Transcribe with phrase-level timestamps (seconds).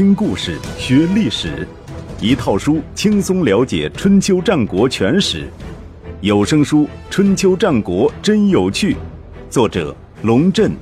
[0.00, 1.68] 听故事学历史，
[2.22, 5.46] 一套书轻松了解春秋战国全史。
[6.22, 8.94] 有声书《春秋战国真有趣》，
[9.50, 10.72] 作者龙震，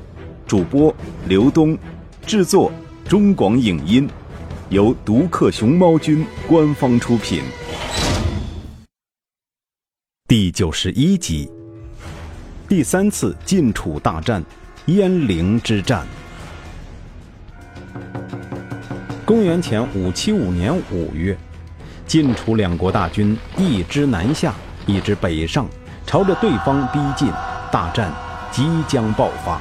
[0.46, 0.95] 主播
[1.27, 1.77] 刘东，
[2.25, 2.71] 制作
[3.09, 4.09] 中广影音，
[4.68, 7.43] 由独克熊猫君官方出品。
[10.29, 11.50] 第九十一集，
[12.69, 14.41] 第三次晋楚大战——
[14.87, 16.07] 鄢陵之战。
[19.29, 21.36] 公元前五七五年五月，
[22.07, 24.55] 晋楚两国大军一支南下，
[24.86, 25.69] 一支北上，
[26.07, 27.31] 朝着对方逼近，
[27.71, 28.11] 大战
[28.50, 29.61] 即将爆发。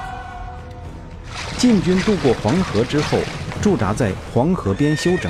[1.58, 3.18] 晋军渡过黄河之后，
[3.62, 5.30] 驻扎在黄河边休整。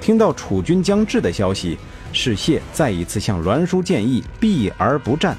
[0.00, 1.78] 听到楚军将至的消息，
[2.12, 5.36] 士燮再一次向栾书建议避而不战。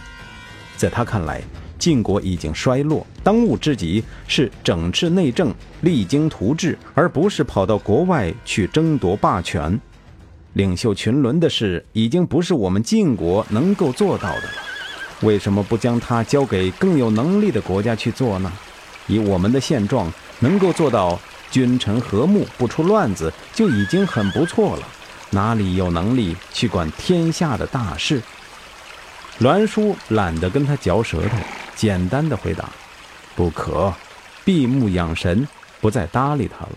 [0.77, 1.41] 在他看来，
[1.87, 9.79] 晋国已经衰落，当务之急是整治内政、励精图治，而不是跑到国外去争夺霸权。
[10.51, 14.49] 领袖群伦的事已经不是我们晋国能够做到的了，
[15.21, 18.51] 为什么不将它交给更有能力的国家去做呢？
[19.07, 21.17] 以我们的现状，能够做到
[21.49, 24.83] 君臣和睦、不出乱子，就已经很不错了，
[25.29, 28.21] 哪里有能力去管天下的大事？
[29.39, 31.37] 栾书懒得跟他嚼舌头。
[31.77, 32.67] 简单的回答
[33.37, 33.93] ：“不可，
[34.43, 35.47] 闭目养神，
[35.79, 36.71] 不再搭理他了。”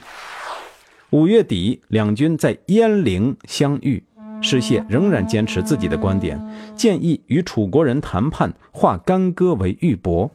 [1.11, 4.05] 五月底，两军在鄢陵相遇。
[4.43, 6.39] 士燮仍然坚持自己的观点，
[6.77, 10.31] 建议与楚国人谈判，化干戈为玉帛。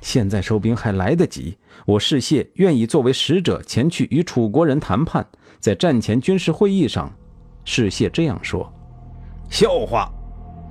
[0.00, 1.56] 现在收兵还来得及，
[1.86, 5.26] 我士燮愿意作为使者前去与楚国人谈判。
[5.58, 7.12] 在战前军事会议上，
[7.64, 8.72] 士燮这样说
[9.50, 10.08] ：“笑话。”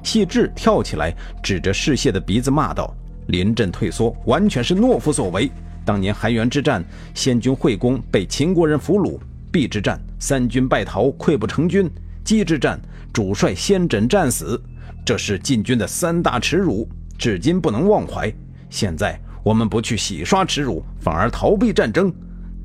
[0.06, 1.12] 谢志跳起来，
[1.42, 2.96] 指着嗜血的鼻子骂道
[3.28, 5.52] ：“临阵退缩，完全是懦夫所为。
[5.84, 9.20] 当年韩元之战，先军会公被秦国人俘虏；
[9.52, 11.88] 邲之战，三军败逃，溃不成军；
[12.24, 12.80] 姬之战，
[13.12, 14.62] 主帅先轸战死。
[15.04, 16.88] 这是晋军的三大耻辱，
[17.18, 18.32] 至今不能忘怀。
[18.70, 22.14] 现在我们不去洗刷耻辱，反而逃避战争，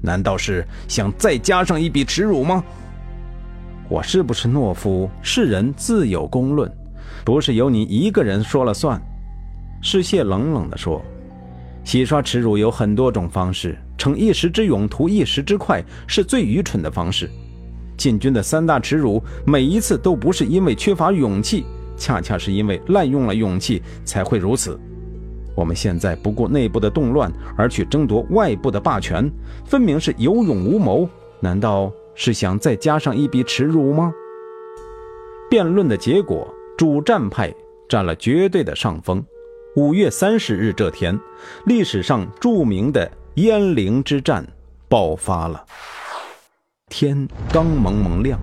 [0.03, 2.63] 难道是想再加上一笔耻辱吗？
[3.89, 6.71] 我是不是懦夫，世人自有公论。”
[7.25, 9.01] 不是由你一个人说了算，
[9.83, 11.03] 士燮冷冷地说
[11.85, 17.29] ：“洗刷耻辱有很多种方式，逞一时之勇，图一时之快，是最愚蠢的方式。
[17.97, 21.65] 晋军的三大耻辱，每一次都不是因为缺乏勇气，
[21.97, 24.79] 恰恰是因为滥用了勇气才会如此。
[25.55, 29.31] 我们现在不顾内部的动乱而去争夺外部的霸权，
[29.67, 31.07] 分明是有勇无谋。
[31.41, 34.11] 难道是想再加上一笔耻辱吗？”
[35.51, 36.49] 辩论的结果。
[36.81, 37.55] 主战派
[37.91, 39.23] 占了绝对的上风。
[39.77, 41.21] 五月三十日这天，
[41.67, 44.43] 历史上著名的鄢陵之战
[44.89, 45.63] 爆发了。
[46.89, 48.41] 天刚蒙蒙亮，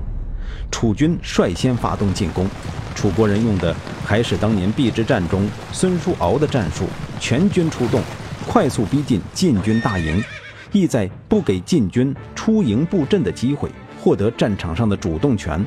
[0.69, 2.47] 楚军率先发动进攻。
[2.93, 6.85] 楚国人用的还是当年邲之战中孙叔敖的战术，
[7.19, 7.99] 全军出动，
[8.47, 10.23] 快速逼近晋军大营，
[10.71, 13.67] 意在不给晋军出营布阵的机会，
[13.99, 15.65] 获得战场上的主动权。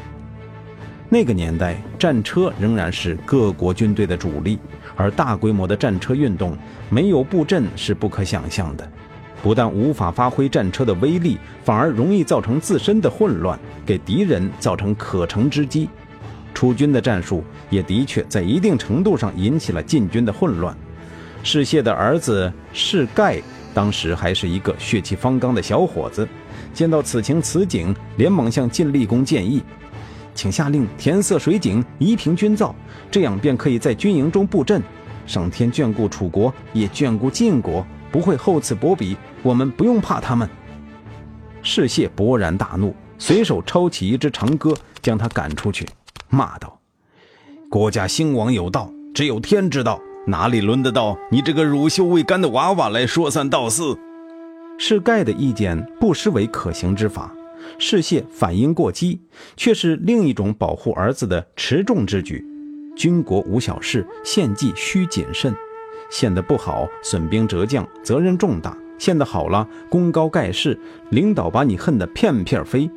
[1.13, 4.61] 那个年代，战车仍然是各国军队的主力，
[4.95, 6.57] 而大规模的战车运动
[6.89, 8.89] 没有布阵是不可想象的。
[9.43, 15.89] 不但无法发挥战车的威力，反而容易造成自身的混乱，给敌人造成可乘之机。
[16.55, 20.77] 楚军的战术也的确在一定程度上引起了晋军的混乱。
[21.43, 23.41] 士燮的儿子士盖
[23.75, 26.29] 当时还是一个血气方刚的小伙子，
[26.73, 29.61] 见到此情此景，连忙向晋厉公建议。
[30.35, 32.75] 请下令填塞水井，移平军灶，
[33.11, 34.83] 这样便可以在军营中布阵。
[35.27, 39.17] 上天眷顾楚国，也眷顾晋国，不会厚此薄彼。
[39.43, 40.49] 我们不用怕他们。
[41.63, 45.87] 士燮勃然大怒，随手抄起一支长戈，将他赶出去，
[46.29, 46.81] 骂道
[47.71, 53.97] ：“国家兴亡有道，只有天知道，哪里轮得到你这个乳臭未干的娃娃来说三道四？”
[54.79, 57.31] 士盖的意见不失为可行之法。
[57.79, 59.21] 士燮反应过激，
[59.57, 62.45] 却是另一种保护儿子的持重之举。
[62.97, 65.55] 军国无小事，献计需谨慎。
[66.11, 70.79] 献得不好，损兵折将，责任重大；献得好了，功高盖世，
[71.11, 72.91] 领导把你恨得片片飞，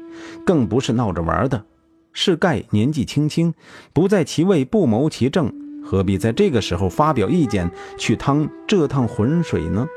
[0.44, 1.64] 更不是闹着玩的。
[2.12, 3.54] 是盖年纪轻轻，
[3.94, 5.54] 不在其位，不谋其政，
[5.84, 9.88] 何必在这个时候发表意见，去趟这趟浑水呢？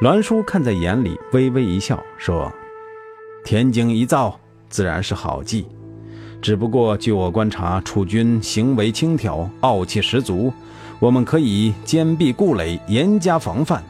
[0.00, 2.52] 栾书看在眼里，微微一笑，说。
[3.44, 4.38] 田井一造，
[4.68, 5.66] 自然是好计。
[6.40, 10.52] 只不过据我观察，楚军行为轻佻，傲气十足。
[11.00, 13.82] 我们可以坚壁固垒，严加防范。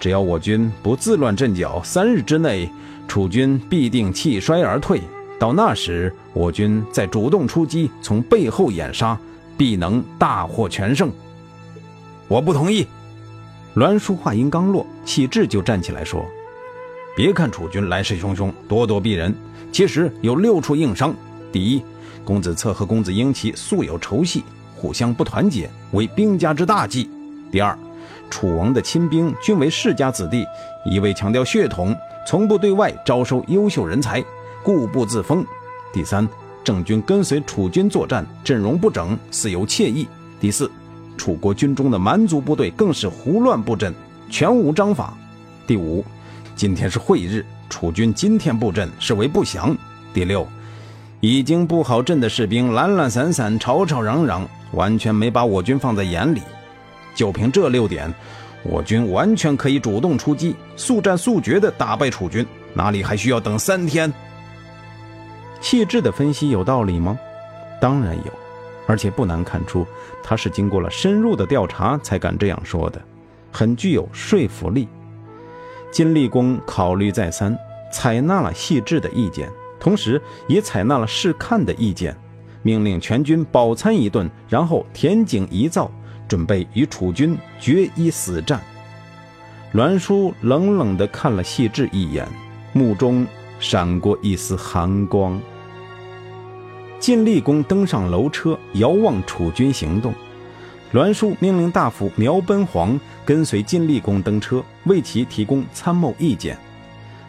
[0.00, 2.68] 只要我军不自乱阵脚，三日之内，
[3.06, 5.00] 楚军必定气衰而退。
[5.38, 9.18] 到那时，我军再主动出击，从背后掩杀，
[9.56, 11.10] 必能大获全胜。
[12.28, 12.86] 我不同意。
[13.74, 16.24] 栾书话音刚落，启志就站起来说
[17.16, 19.34] ：“别看楚军来势汹汹，咄咄逼人，
[19.72, 21.14] 其实有六处硬伤。
[21.50, 21.82] 第一，
[22.22, 27.08] 公子策和公子婴齐素有仇隙，互相不团结，为兵家之大忌。
[27.50, 27.74] 第二，
[28.28, 30.44] 楚王的亲兵均为世家子弟，
[30.84, 31.96] 一味强调血统，
[32.28, 34.22] 从不对外招收优秀人才。”
[34.62, 35.42] 固步自封。
[35.94, 36.28] 第三，
[36.62, 40.06] 郑军跟随楚军作战，阵容不整，似有怯意。
[40.38, 40.70] 第四，
[41.16, 43.94] 楚国军中的蛮族部队更是胡乱布阵，
[44.28, 45.16] 全无章法。
[45.66, 46.04] 第五，
[46.56, 49.76] 今天是会日，楚军今天布阵是为不祥。
[50.14, 50.48] 第六，
[51.20, 56.40] 已经布好阵的士兵懒懒散散，吵吵嚷嚷，完全没把我军放在眼里。
[57.14, 58.12] 就凭这六点，
[58.62, 64.10] 我军完全可以主动出击，速战速决地打败楚军，哪里还需要等三天？
[65.60, 67.18] 细致的分析有道理吗？
[67.82, 68.32] 当然有，
[68.86, 69.86] 而且不难看出，
[70.22, 73.02] 他是经过了深入的调查才敢这样说的，
[73.52, 74.88] 很具有说服力。
[75.96, 77.58] 晋厉公考虑再三，
[77.90, 79.50] 采纳了细致的意见，
[79.80, 82.14] 同时也采纳了试看的意见，
[82.60, 85.90] 命令全军饱餐一顿，然后填井一灶，
[86.28, 88.60] 准备与楚军决一死战。
[89.72, 92.28] 栾书冷冷地看了细致一眼，
[92.74, 93.26] 目中。
[93.58, 95.40] 闪过一丝寒光。
[97.00, 100.12] 晋厉公登上楼车，遥望楚军行动。
[100.92, 106.56] 栾书命令大夫苗奔黄跟随晋厉公登车，为其提供参谋意见。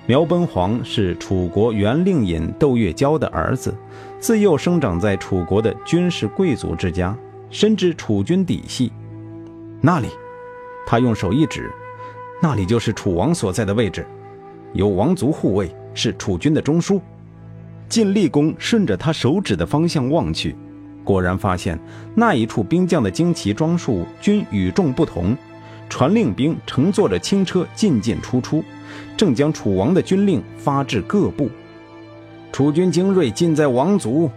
[0.06, 3.76] 苗奔黄是楚国原令尹窦月娇的儿子，
[4.20, 7.18] 自幼生长在楚国的军事贵族之家，
[7.50, 8.92] 深知楚军底细。
[9.82, 10.08] 那里，
[10.86, 11.72] 他用手一指，
[12.42, 14.06] 那里就是楚王所在的位置，
[14.74, 15.70] 有王族护卫。
[16.00, 17.02] 是楚军的中枢，
[17.90, 20.56] 晋厉公顺着他手指的方向望去，
[21.08, 21.80] 果然发现
[22.14, 25.34] 那一处兵将的旌旗装束均与众不同。
[25.88, 28.62] 传令兵乘坐着轻车进进出出，
[29.16, 31.50] 正将楚王的军令发至各部。
[32.52, 34.30] 楚军精锐尽在王族，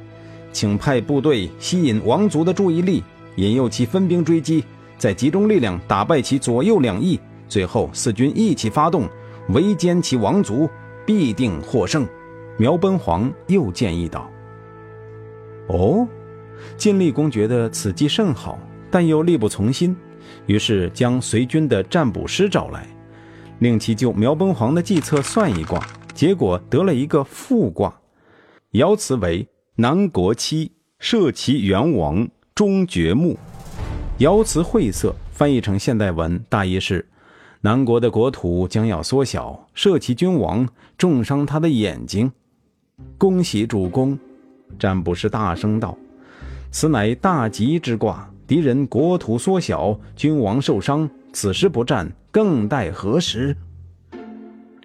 [0.53, 3.03] 请派部队吸引王族的注意力，
[3.35, 4.63] 引诱其分兵追击，
[4.97, 7.19] 再集中力量打败其左右两翼，
[7.49, 9.09] 最后四军一起发动，
[9.49, 10.71] 围歼其王族。
[11.07, 12.07] 必定获胜，
[12.57, 14.31] 苗奔黄又建议道
[15.67, 16.07] ：“哦。”
[16.77, 18.59] 晋厉公觉得此计甚好，
[18.91, 19.97] 但又力不从心，
[20.47, 22.87] 于是将随军的占卜师找来，
[23.61, 25.85] 令其就苗奔黄的计策算一卦，
[26.15, 27.95] 结果得了一个复卦，
[28.73, 33.39] 爻辞为南国七，社其元王，终绝木。
[34.19, 37.07] 爻辞晦涩，翻译成现代文，大意是。
[37.63, 40.67] 南国的国土将要缩小，射其君王，
[40.97, 42.31] 重伤他的眼睛。
[43.17, 44.19] 恭喜主公！
[44.79, 45.97] 占卜师大声道
[46.71, 53.57] ：“此乃大吉之卦，敌人国土缩小，君王受伤，此时不战，更待何时？”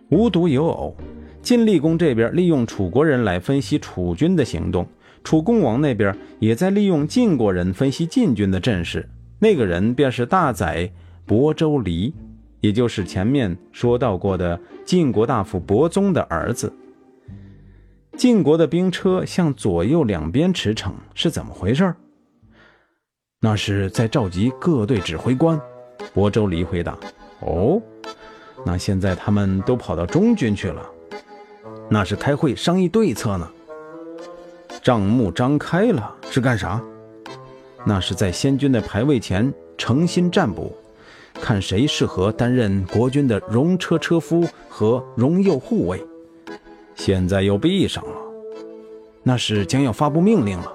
[0.10, 0.96] 无独有偶，
[1.42, 4.88] 晋厉公这边利用楚国人来分析楚军的行动，
[5.24, 9.08] 楚公王那边也在利用晋国人分析晋军的阵势。
[9.40, 10.90] 那个人便是大宰
[11.28, 12.14] 亳州离。
[12.62, 16.74] 也就是前面说到过的晋国大夫伯宗的儿子。
[18.18, 21.94] 晋国的兵车向左右两边驰骋，是怎么回事？
[23.42, 25.60] 那是在召集各队指挥官。
[26.14, 26.98] 亳州离回答
[27.42, 27.82] ：“哦，
[28.66, 30.82] 那现在他们都跑到中军去了，
[31.90, 33.50] 那是开会商议对策呢。
[34.82, 36.82] 账目张开了，是干啥？
[37.86, 40.76] 那是在先军的牌位前诚心占卜。”
[41.42, 46.02] 看谁适合担任国军的戎车车夫和戎右护卫，
[46.96, 48.16] 现在又闭上了，
[49.22, 50.74] 那是将要发布命令了。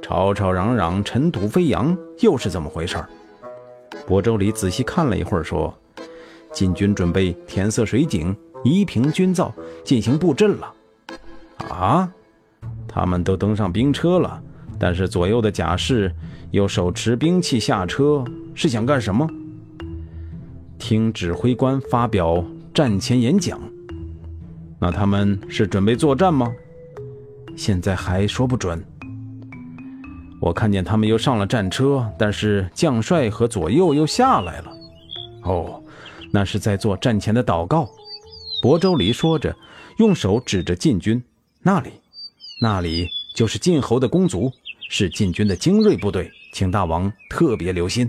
[0.00, 2.96] 吵吵嚷嚷，尘土飞扬，又是怎么回事？
[4.06, 5.74] 亳州里仔细看了一会儿，说
[6.50, 8.34] ：“晋军准备填塞水井，
[8.64, 9.52] 夷平军灶，
[9.84, 10.72] 进行布阵了。”
[11.68, 12.10] 啊，
[12.86, 14.42] 他们都登上兵车了，
[14.78, 16.10] 但是左右的甲士
[16.52, 19.28] 又手持兵器下车，是想干什么？
[20.78, 23.60] 听指挥官发表战前演讲，
[24.80, 26.52] 那他们是准备作战吗？
[27.56, 28.84] 现在还说不准。
[30.40, 34.72] 我看见他们又上了战车，但是将帅和左右又下来了。
[35.42, 35.82] 哦，
[36.30, 37.88] 那是在做战前的祷告。
[38.62, 39.56] 亳州离说着，
[39.98, 41.20] 用手指着晋军
[41.62, 41.90] 那里，
[42.60, 44.52] 那里就是晋侯的公族，
[44.88, 48.08] 是晋军的精锐部队，请大王特别留心。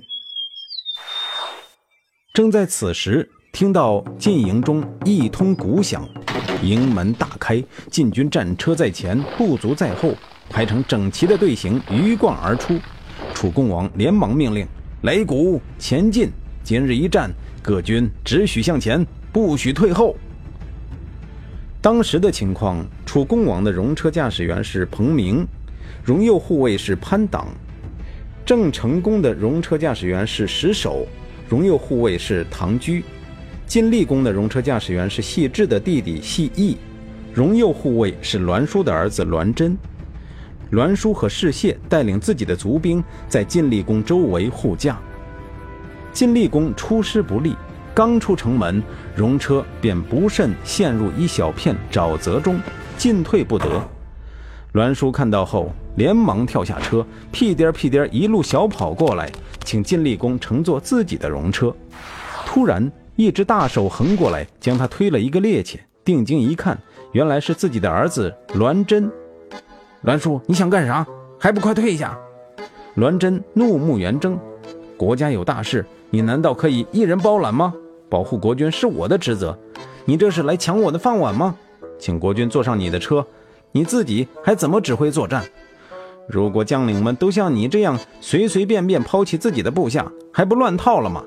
[2.33, 6.07] 正在此时，听到进营中一通鼓响，
[6.61, 10.13] 营门大开，禁军战车在前，部卒在后，
[10.49, 12.79] 排成整齐的队形鱼贯而出。
[13.33, 14.65] 楚共王连忙命令
[15.03, 16.29] ：“擂鼓，前进！
[16.63, 20.15] 今日一战，各军只许向前，不许退后。”
[21.81, 25.45] 当时的情况，楚共王的戎车驾驶员是彭明，
[26.05, 27.47] 戎右护卫是潘党，
[28.45, 31.05] 郑成功的戎车驾驶员是石守，
[31.49, 33.03] 戎右护卫是唐居。
[33.69, 36.75] 晋厉公的戎车驾驶员是细致的弟弟细义，
[37.35, 39.77] 戎右护卫是栾书的儿子栾真。
[40.71, 44.99] 栾书和士燮带领自己的族兵在晋厉公周围护驾。
[46.11, 47.55] 晋厉公出师不利，
[47.93, 48.81] 刚出城门，
[49.15, 52.59] 戎车便不慎陷入一小片沼泽中，
[52.97, 53.87] 进退不得。
[54.71, 59.31] 栾书看到后，连忙跳下车，屁颠屁颠一路小跑过来，
[59.63, 61.71] 请晋厉公乘坐自己的戎车。
[62.47, 65.77] 突然，一只大手横过来，将他推了一个趔趄。
[66.05, 66.79] 定睛一看，
[67.11, 69.11] 原来是自己的儿子栾真。
[70.03, 71.05] 栾叔，你想干啥？
[71.37, 72.17] 还不快退下！
[72.95, 74.39] 栾真怒目圆睁，
[74.95, 77.73] 国家有大事，你难道可以一人包揽吗？
[78.07, 79.59] 保护国君是我的职责，
[80.05, 81.53] 你这是来抢我的饭碗吗？
[81.99, 83.27] 请国君坐上你的车，
[83.73, 85.43] 你自己还怎么指挥作战？
[86.25, 91.21] 如果将领们都像你这样随随便便抛弃自己的部下，还不乱套了吗？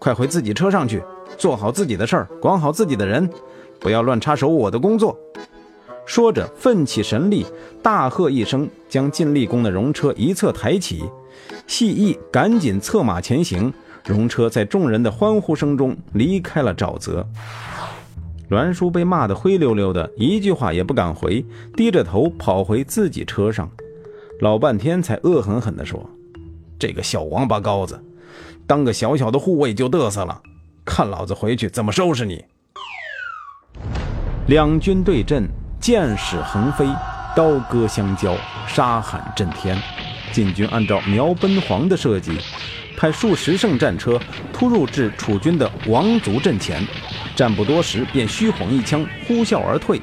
[0.00, 1.00] 快回自己车上去！
[1.36, 3.28] 做好自己的事儿，管好自己的人，
[3.78, 5.16] 不要乱插手我的工作。
[6.06, 7.44] 说着，奋起神力，
[7.82, 11.04] 大喝一声，将晋厉公的戎车一侧抬起。
[11.66, 13.72] 细义赶紧策马前行，
[14.04, 17.26] 戎车在众人的欢呼声中离开了沼泽。
[18.48, 21.44] 栾叔被骂得灰溜溜的，一句话也不敢回，
[21.76, 23.70] 低着头跑回自己车上，
[24.40, 26.08] 老半天才恶狠狠地说
[26.80, 28.02] ：“这个小王八羔子，
[28.66, 30.40] 当个小小的护卫就嘚瑟了。”
[30.88, 32.42] 看老子回去怎么收拾你！
[34.46, 35.46] 两军对阵，
[35.78, 36.86] 箭矢横飞，
[37.36, 38.34] 刀戈相交，
[38.66, 39.78] 杀喊震天。
[40.32, 42.38] 晋军按照苗奔黄的设计，
[42.96, 44.18] 派数十乘战车
[44.50, 46.82] 突入至楚军的王族阵前，
[47.36, 50.00] 战不多时便虚晃一枪，呼啸而退。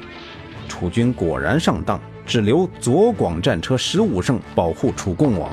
[0.68, 5.50] 楚军果然上当，只留左广战车十五乘保护楚共王，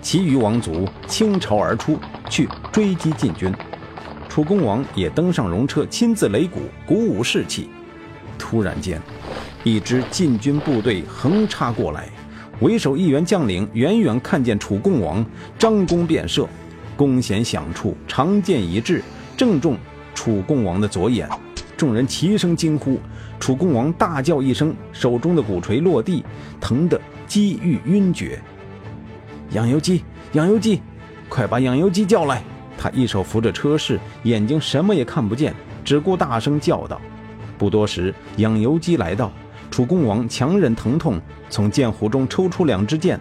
[0.00, 1.98] 其余王族倾巢而出，
[2.30, 3.52] 去追击晋军。
[4.36, 7.70] 楚恭王也登上戎车，亲自擂鼓，鼓舞士气。
[8.36, 9.00] 突然间，
[9.64, 12.06] 一支禁军部队横插过来，
[12.60, 15.24] 为首一员将领远远看见楚共王，
[15.58, 16.46] 张弓便射，
[16.98, 19.02] 弓弦响处，长箭一掷，
[19.38, 19.74] 正中
[20.14, 21.26] 楚共王的左眼。
[21.74, 23.00] 众人齐声惊呼，
[23.40, 26.22] 楚共王大叫一声，手中的鼓槌落地，
[26.60, 28.38] 疼得几欲晕厥。
[29.52, 30.82] 养由基，养由基，
[31.26, 32.44] 快把养由基叫来！
[32.78, 35.54] 他一手扶着车室，眼睛什么也看不见，
[35.84, 37.00] 只顾大声叫道。
[37.58, 39.32] 不多时，养由基来到，
[39.70, 43.18] 楚共王强忍疼痛，从剑壶中抽出两支箭，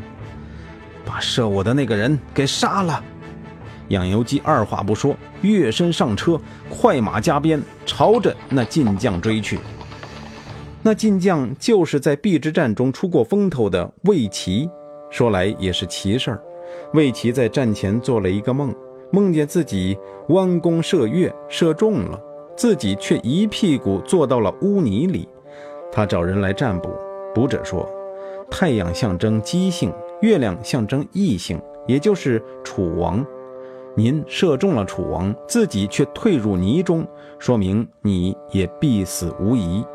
[1.06, 3.02] 把射我的那个人给杀了。
[3.90, 9.60] 养由基二话不说，跃身上车，快马加鞭，朝着那晋将追去。
[10.82, 14.70] 那晋将就是在邲之战中出过风头的魏齐，
[15.10, 16.42] 说来也是奇事儿。
[16.94, 18.74] 魏齐在战前做了一个梦。
[19.12, 19.98] 梦见自己
[20.30, 22.20] 弯弓射月，射中了，
[22.56, 25.28] 自己却一屁股坐到了污泥里。
[25.92, 26.90] 他找人来占卜，
[27.34, 27.88] 卜者说，
[28.50, 33.26] 太阳象征姬姓，月亮象征异姓，也就是楚王。
[33.96, 37.08] 您射中了楚王，自己却退入泥中，
[37.40, 39.86] 说明你也必死无疑。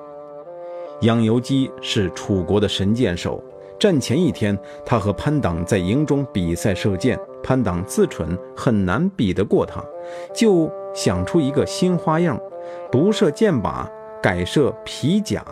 [1.02, 3.42] 养由基是楚国的神箭手。
[3.80, 9.82] 战前一天，他和潘党在营中比赛射箭，潘党自蠢，很难比得过他，
[10.34, 12.38] 就想出一个新花样，
[12.92, 13.86] 不射箭靶，
[14.22, 15.42] 改射皮甲。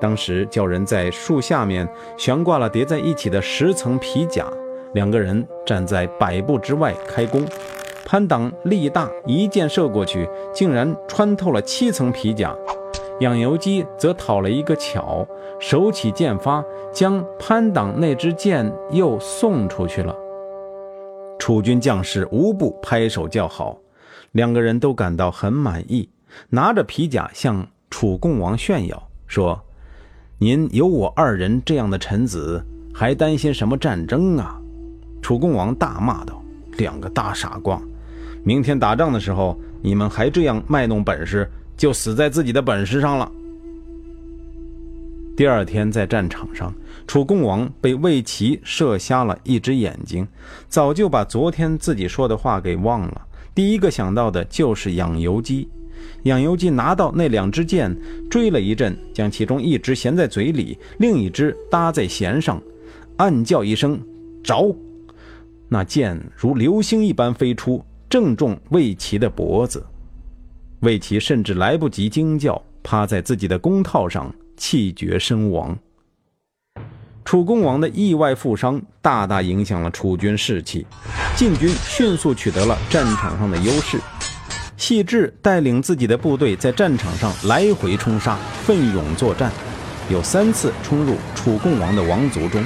[0.00, 4.44] 当时叫人在树下面悬挂了叠在一起的十层皮甲，
[4.94, 7.46] 两个人站在百步之外开弓。
[8.04, 12.52] 潘党力大，一箭射过去，竟然穿透了七层皮甲。
[13.20, 15.26] 养由基则讨了一个巧，
[15.58, 20.14] 手起剑发，将潘党那支箭又送出去了。
[21.38, 23.76] 楚军将士无不拍手叫好，
[24.32, 26.08] 两个人都感到很满意，
[26.50, 29.60] 拿着皮甲向楚共王炫耀，说
[30.38, 34.60] ：“您有我二人这样的臣子，还担心什么战争啊？”
[35.20, 36.40] 楚共王大骂道
[36.78, 37.80] ：“两个大傻瓜！
[38.44, 43.32] 明天打仗的时候，你们还这样卖弄本事！”就死在自己的本事上了。
[45.36, 46.74] 第二天在战场上，
[47.06, 50.26] 楚共王被魏齐射瞎了一只眼睛，
[50.68, 53.22] 早就把昨天自己说的话给忘了。
[53.54, 55.68] 第一个想到的就是养由基，
[56.24, 57.96] 养由基拿到那两支箭，
[58.28, 62.60] 追了一阵，将其中一支衔在嘴里，另一支搭在弦上，
[63.16, 64.00] 暗叫一声
[64.42, 64.76] “着”，
[65.70, 69.84] 那箭如流星一般飞出，正中魏齐的脖子。
[70.80, 75.76] 魏齐甚至来不及惊叫，趴在自己的弓套上气绝身亡。
[77.24, 80.86] 楚共王的意外负伤，大大影响了楚军士气。
[81.36, 83.98] 晋军迅速取得了战场上的优势。
[84.76, 89.50] 细致带领自己的部队在战场上来回冲杀，奋勇作战，
[90.08, 92.64] 有三次冲入楚共王的王族中。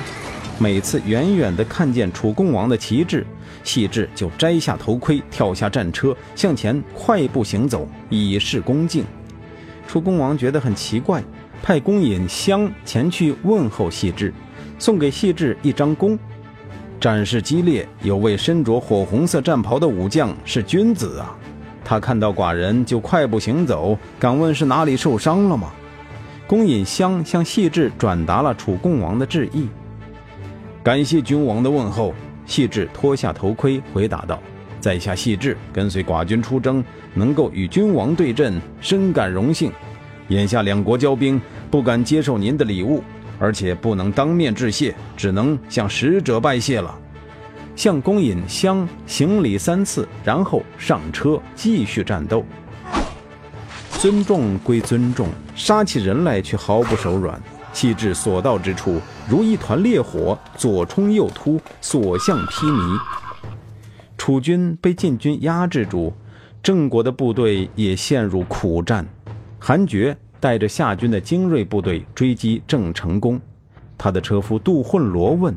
[0.58, 3.26] 每次远远地看见楚共王的旗帜，
[3.62, 9.04] 细致就摘下头盔，跳下战车，向前快步行走，以示恭敬。
[9.86, 11.22] 楚共王觉得很奇怪，
[11.62, 14.32] 派公尹襄前去问候细致。
[14.78, 16.18] 送给细致一张弓，
[17.00, 21.38] 战事激烈，有位身着火红色战袍的武将是君子啊！
[21.84, 25.72] 他看到寡人就快步行走，敢问是哪里受伤了吗？
[26.48, 29.68] 公尹襄向细致转达了楚共王的致意，
[30.82, 32.12] 感谢君王的问候。
[32.46, 34.42] 细致脱下头盔，回答道
[34.80, 36.82] ：“在下细致跟随寡君出征，
[37.14, 39.72] 能够与君王对阵，深感荣幸。
[40.28, 43.02] 眼下两国交兵，不敢接受您的礼物。”
[43.38, 46.96] 而且不能当面致谢，只能向使者拜谢了。
[47.74, 52.44] 向公尹相行礼三次，然后上车继续战斗。
[53.98, 57.42] 尊重归尊重，杀起人来却毫不手软。
[57.72, 59.00] 细致所到之处，
[59.32, 63.00] 如一团烈火，左冲右突，所向披靡。
[64.18, 66.12] 楚军被晋军压制住，
[66.62, 69.08] 郑国的部队也陷入苦战。
[69.58, 70.14] 韩厥。
[70.38, 73.40] 带着夏军的精锐部队追击郑成功，
[73.96, 75.54] 他的车夫杜混罗问：“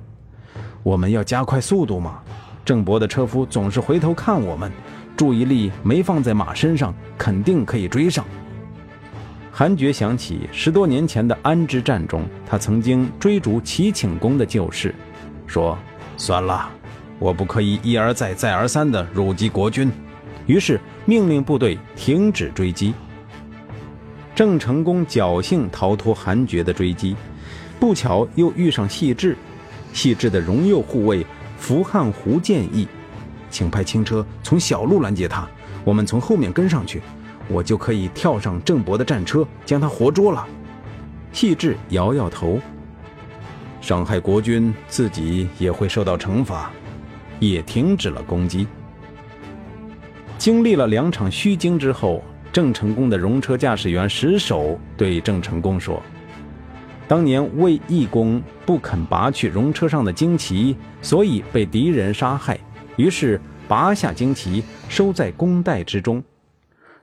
[0.84, 2.20] 我们要加快速度吗？”
[2.64, 4.72] 郑伯的车夫总是回头看我们，
[5.18, 8.24] 注意力没放在马身上，肯定可以追上。
[9.58, 14.94] 韩厥想起十多年前的安之战中，他曾经追逐齐顷公的旧事，
[15.48, 15.78] 说
[16.20, 16.70] ：“算了，
[17.20, 19.90] 我不可以一而再、再而三地辱及国君。”
[20.46, 22.94] 于是命令部队停止追击。
[24.36, 27.16] 郑成功侥幸逃脱韩厥的追击，
[27.80, 29.38] 不巧又遇上细致。
[29.94, 31.26] 细致的荣右护卫
[31.58, 32.86] 伏汉胡建议，
[33.50, 35.48] 请派轻车从小路拦截他，
[35.86, 37.02] 我们从后面跟上去，
[37.48, 40.48] 我就可以跳上郑伯的战车，将他活捉了。
[41.32, 42.60] 细致摇摇头，
[43.82, 46.72] 伤害国君，自己也会受到惩罚，
[47.40, 48.68] 也停止了攻击。
[50.38, 52.24] 经历了两场虚惊之后。
[52.54, 56.02] 郑成功的戎车驾驶员石守对郑成功说
[57.06, 62.58] ：“当年魏义公不肯拔去戎车上的旌旗，所以被敌人杀害。
[62.96, 66.24] 于是拔下旌旗，收在弓袋之中。”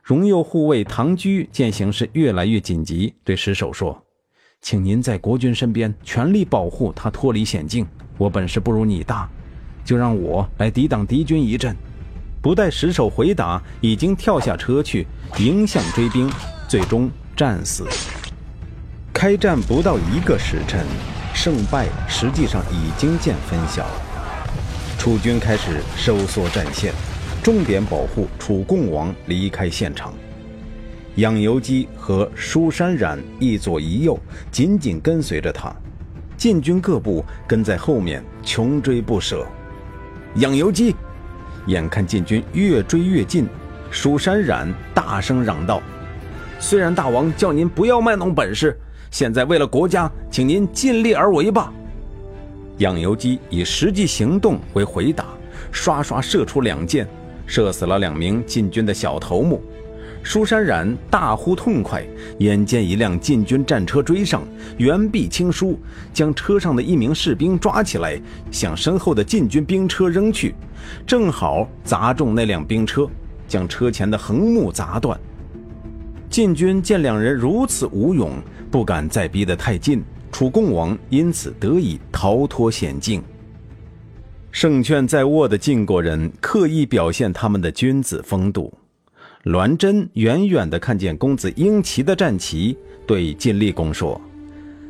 [0.03, 4.03] 荣右护卫唐居见形势越来越紧急，对石守说
[4.59, 7.87] ：“请您在国君身边全力保护他脱离险境。
[8.17, 9.29] 我本事不如你大，
[9.85, 11.73] 就让我来抵挡敌军一阵。”
[12.43, 15.07] 不待石守回答，已经跳下车去
[15.39, 16.29] 迎向追兵，
[16.67, 17.87] 最终战死。
[19.13, 20.85] 开战不到一个时辰，
[21.33, 23.85] 胜败实际上已经见分晓。
[24.97, 26.93] 楚军开始收缩战线，
[27.43, 30.13] 重点保护楚共王离开现场。
[31.15, 34.17] 养由基和舒山冉一左一右，
[34.49, 35.75] 紧紧跟随着他。
[36.37, 39.45] 晋军各部跟在后面，穷追不舍。
[40.35, 40.95] 养由基。
[41.67, 43.45] 眼看晋军越追越近，
[43.91, 45.81] 蜀山冉大声嚷道
[46.59, 48.77] ：“虽然大王叫您不要卖弄本事，
[49.11, 51.73] 现在为了国家，请您尽力而为吧。”
[52.79, 55.25] 养由基以实际行动为回答，
[55.71, 57.07] 刷刷射出两箭，
[57.53, 59.61] 射死了两名禁军的小头目。
[60.23, 62.03] 舒山冉大呼痛快，
[62.39, 64.41] 眼见一辆禁军战车追上，
[64.79, 65.77] 援臂轻舒，
[66.11, 70.55] 将车上的一名士兵抓起来，向身后的禁军兵车扔去，
[71.05, 73.07] 正好砸中那辆兵车，
[73.47, 75.15] 将车前的横木砸断。
[76.31, 78.31] 禁军见两人如此无勇，
[78.71, 83.23] 不敢再逼得太近，楚共王因此得以逃脱险境。
[84.53, 88.71] 胜券在握的晋国人刻意表现他们的君子风度。
[89.45, 94.21] 栾真远远地看见公子婴骑的战旗，对晋厉公说：“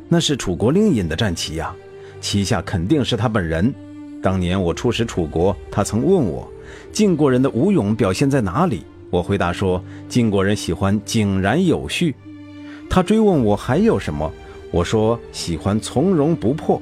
[0.06, 1.74] 那是楚国令尹的战旗呀，
[2.20, 3.72] 旗下肯定是他本人。
[4.22, 6.46] 当年我出使楚国，他曾问我，
[6.92, 8.82] 晋国人的武勇表现在哪里？
[9.08, 12.14] 我回答说，晋国人喜欢井然有序。
[12.90, 14.30] 他追问我还有什么，
[14.70, 16.80] 我说喜欢从容不迫。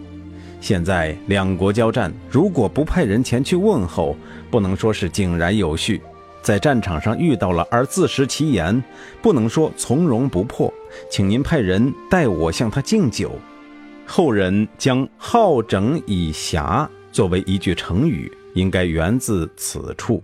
[0.62, 4.16] 现在两国交战，如果不派人前去问候，
[4.48, 6.00] 不能说是井然有序。”
[6.40, 8.82] 在战场上遇到了而自食其言，
[9.20, 10.72] 不能说从容不迫，
[11.10, 13.32] 请您派人代我向他敬酒。
[14.06, 20.22] 后人将“好整以暇”作为一句成语，应该源自此处。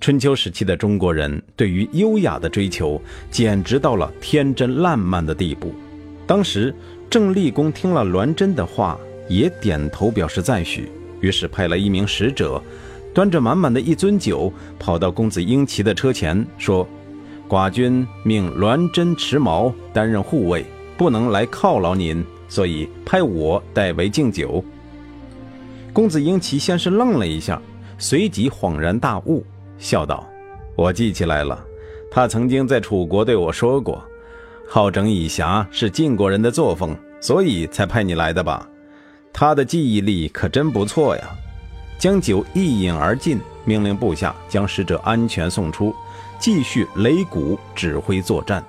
[0.00, 5.74] 春秋时期的中国人对于优雅的追求，简直到了天真烂漫的地步。
[6.26, 6.74] 当时
[7.10, 10.90] 郑立公听了栾真的话，也点头表示赞许，
[11.20, 12.62] 于是派了一名使者，
[13.14, 16.86] 端着满满的一樽酒，跑到公子婴骑的车前，说
[17.48, 20.66] ：“寡君命栾真持矛担任护卫，
[20.98, 24.62] 不能来犒劳您，所以派我代为敬酒。”
[25.94, 27.60] 公子婴骑先是愣了一下，
[27.96, 29.42] 随即恍然大悟。
[29.78, 30.28] 笑道
[30.76, 31.64] ：“我记起来了，
[32.10, 34.04] 他曾经在楚国对我说过，
[34.70, 38.68] 好整以暇是晋国人的作风，所以才派你来的吧？
[39.32, 41.30] 他的记忆力可真不错呀！”
[41.98, 45.94] 将酒一饮而尽，命令部下将使者安全送出，
[46.38, 48.62] 继续擂鼓指挥作战。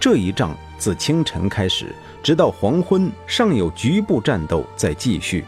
[0.00, 5.44] 这一仗自清晨开始，直到黄昏，尚有局部战斗在继续，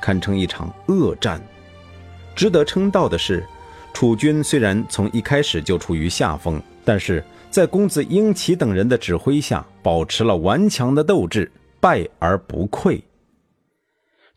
[0.00, 1.40] 堪称一场恶战。
[2.36, 3.44] 值得称道的是。
[3.94, 13.00] 楚军虽然从一开始就处于下风，但是在公子婴齐等人的指挥下，保持了顽强的斗志，败而不溃。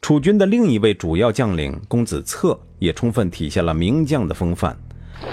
[0.01, 4.75] 楚军的另一位主要将领公子策也充分体现了名将的风范。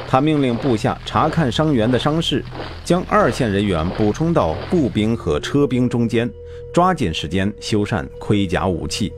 [0.06, 2.44] 他命令部下查看伤员的伤势，
[2.84, 6.28] 将二线人员补充到步兵和车兵中间，
[6.74, 9.10] 抓紧时间修缮盔甲武器，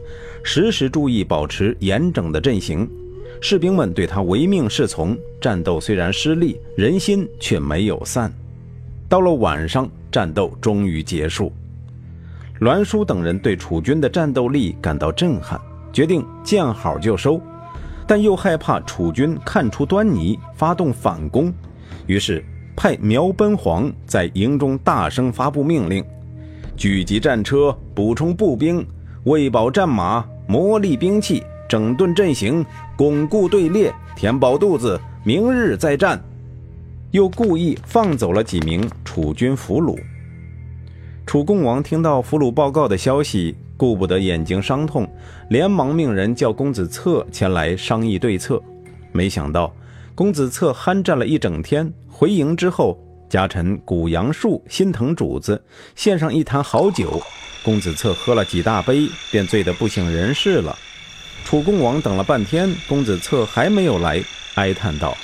[0.44, 2.88] 时时注意保持严整的阵型。
[3.40, 8.32] 士兵们对他唯命是从，战斗虽然失利，人心却没有散。
[9.10, 11.52] 到了晚上，战斗终于结束。
[12.60, 15.60] 栾书等人对楚军的战斗力感到震撼，
[15.92, 17.42] 决定见好就收，
[18.06, 21.52] 但又害怕楚军看出端倪，发动反攻，
[22.06, 22.44] 于是
[22.76, 26.04] 派苗奔黄在营中大声发布命令：
[26.76, 28.86] 聚集战车，补充步兵，
[29.24, 31.42] 喂饱战马，磨砺兵器。
[31.68, 32.64] 整顿阵型，
[32.96, 36.20] 巩固队列，填饱肚子，明日再战。
[37.12, 39.98] 又故意放走了几名楚军俘虏。
[41.26, 45.08] 楚共王听到俘虏报告的消息，顾不得眼睛伤痛，
[45.48, 48.62] 连忙命人叫公子策前来商议对策。
[49.12, 49.74] 没想到
[50.14, 55.60] 公子策酣战了一整天，回营之后，家臣谷阳树心疼主子，
[55.94, 57.20] 献上一坛好酒。
[57.62, 60.76] 公子策喝了几大杯，便醉得不省人事了。
[61.44, 64.22] 楚共王等了半天，公子策还没有来，
[64.54, 65.16] 哀叹道：“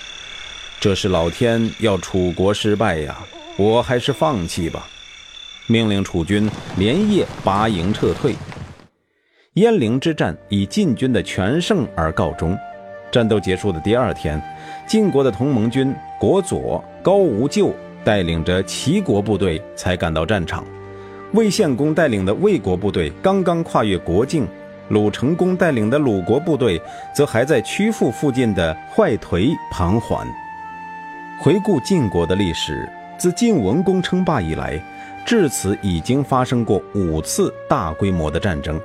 [0.81, 3.17] 这是老天要楚国失败呀！
[3.57, 4.87] 我还是放弃吧。”
[5.69, 8.37] 命令楚军连夜拔营撤退。
[9.55, 12.57] 鄢陵之战以晋军的全胜而告终。
[13.11, 14.41] 战斗结束的第二天，
[14.87, 20.65] 晋国的同盟军国佐高无咎带领着齐国部队才赶到战场，
[21.33, 24.47] 魏献公带领的魏国部队刚刚跨越国境。
[24.89, 26.81] 鲁成公带领的鲁国部队
[27.13, 30.25] 则还在曲阜附近的坏颓盘桓。
[31.39, 34.83] 回顾晋国的历史，自晋文公称霸以来，
[35.25, 38.81] 至此已经发生过五次大规模的战争。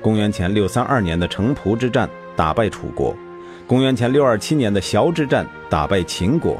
[0.00, 3.12] 公元前六三二年的城濮之战打败楚国；
[3.66, 6.54] 公元前六二七年的崤之战打败秦国；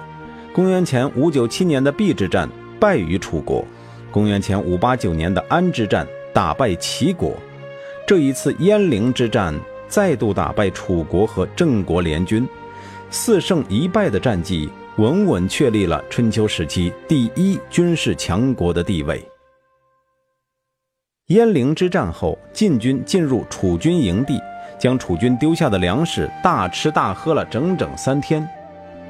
[0.52, 2.48] 公元前五九七年的邲之战
[2.80, 3.64] 败于楚国；
[4.10, 6.04] 公元前五八九年的安之战
[6.34, 7.34] 打败齐国。
[8.04, 9.54] 这一次鄢陵之战
[9.86, 12.46] 再度打败楚国和郑国联军，
[13.10, 19.22] 四胜一败的战绩稳稳确立了春秋时期第一军事强国的地位。
[21.28, 24.40] 鄢陵之战后，晋军进入楚军营地，
[24.78, 28.48] 将楚军丢下的粮食大吃大喝了整整三天，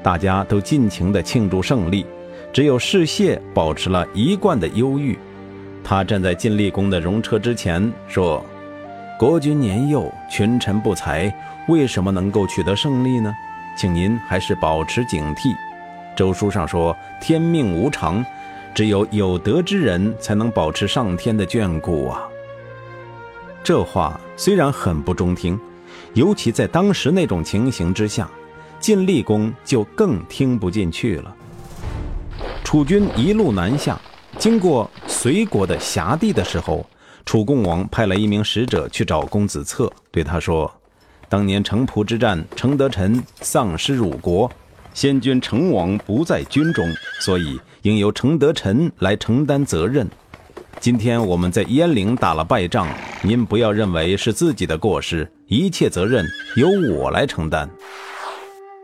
[0.03, 2.05] 大家都尽情地庆祝胜利，
[2.51, 5.17] 只有士燮保持了一贯的忧郁。
[5.85, 8.43] 他站在晋厉公的戎车之前说。
[9.17, 11.33] 国君年幼，群臣不才，
[11.69, 13.33] 为什么能够取得胜利呢？
[13.75, 15.55] 请您还是保持警惕。
[16.17, 18.25] 周书上说：“天命无常，
[18.73, 22.27] 只有有德之人才能保持上天的眷顾啊。”
[23.63, 25.59] 这话虽然很不中听，
[26.15, 28.27] 尤其在当时那种情形之下，
[28.79, 31.35] 晋厉公就更听不进去了。
[32.63, 34.01] 楚军一路南下，
[34.39, 36.83] 经过隋国的辖地的时候。
[37.25, 40.73] 楚共王派了一名使者去找公子策，对他说
[41.27, 44.49] ：“当年城濮之战，程德臣丧失辱国，
[44.97, 46.83] 先君成王不在军中，
[47.19, 50.09] 所以应由程德臣来承担责任。
[50.79, 52.87] 今天我们在鄢陵打了败仗，
[53.21, 57.69] 您不要认为是自己的过失，一切责任由我来承担。”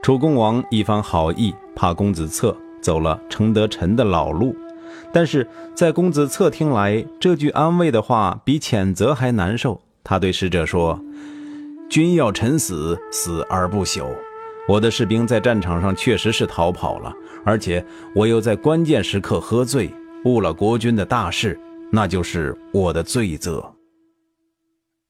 [0.04, 4.56] 楚共王一番好意，怕公子策走了承德臣的老路，
[5.12, 9.82] 但是在公子策听来，这句安慰的话比谴责还难受。
[10.04, 11.04] 他对使者说
[11.89, 14.06] ：“君要臣死，死而不朽。
[14.67, 19.89] 我的士兵在战场上确实是逃跑了，而且我又在关键时刻喝醉，
[20.26, 21.60] 误了国君的大事，
[21.91, 23.73] 那就是我的罪责。”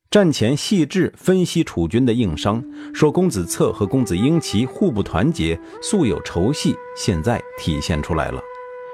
[0.09, 2.63] 战前，细致分析楚军的硬伤，
[2.93, 8.39] 说公子策和公子婴齐互不团结，素有仇隙，现在体现出来了。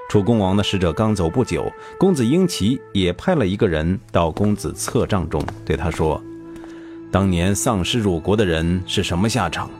[0.08, 6.18] 楚恭王的使者刚走不久，公子婴齐也派了一个人到公子策帐中，对他说
[7.12, 9.70] ：“当年丧失辱国的人是什么下场？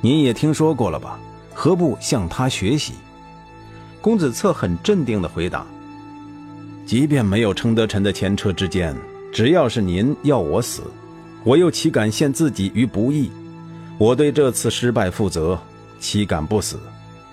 [0.00, 1.18] 您也听说过了吧？
[1.54, 2.94] 何不向他学习？”
[4.00, 5.66] 公子策很镇定地回答
[6.86, 8.96] ：“即便没有承德臣的前车之鉴。”
[9.32, 10.82] 只要是您要我死，
[11.44, 13.30] 我又岂敢陷自己于不义？
[13.96, 15.56] 我对这次失败负责，
[16.00, 16.80] 岂敢不死？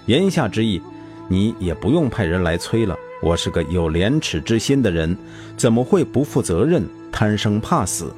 [0.06, 0.80] 言下之意，
[1.28, 2.96] 你也不用派人来催了。
[3.20, 5.18] 我是个有廉耻之心的人，
[5.58, 8.14] 怎么会不负责任、贪生怕死？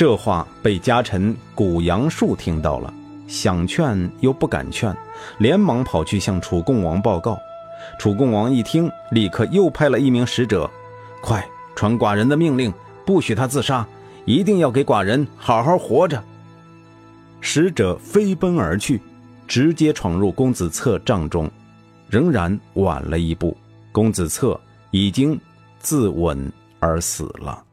[0.00, 2.90] 这话被家臣古阳树听到了，
[3.26, 4.96] 想劝又不敢劝，
[5.36, 7.38] 连忙跑去向楚共王报告。
[7.98, 10.70] 楚共王一听，立刻又派了一名使者，
[11.20, 11.46] 快！
[11.76, 12.72] 传寡人的命令，
[13.04, 13.86] 不许他自杀，
[14.24, 16.24] 一定要给寡人好好活着。
[17.42, 19.02] 使者飞奔而去，
[19.46, 21.50] 直接闯入公子策帐中，
[22.08, 23.54] 仍然晚了一步，
[23.92, 24.58] 公子策
[24.92, 25.38] 已经
[25.78, 27.64] 自刎而死了。